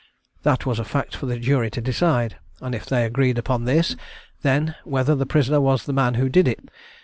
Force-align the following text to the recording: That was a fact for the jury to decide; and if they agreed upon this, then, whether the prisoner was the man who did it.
That 0.41 0.65
was 0.65 0.79
a 0.79 0.83
fact 0.83 1.15
for 1.15 1.27
the 1.27 1.37
jury 1.37 1.69
to 1.69 1.79
decide; 1.79 2.37
and 2.59 2.73
if 2.73 2.87
they 2.87 3.05
agreed 3.05 3.37
upon 3.37 3.65
this, 3.65 3.95
then, 4.41 4.73
whether 4.83 5.13
the 5.13 5.27
prisoner 5.27 5.61
was 5.61 5.85
the 5.85 5.93
man 5.93 6.15
who 6.15 6.27
did 6.27 6.47
it. 6.47 6.69